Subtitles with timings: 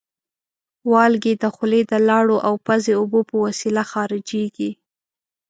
[0.91, 4.71] والګی د خولې د لاړو او پزې اوبو په وسیله خارجېږي.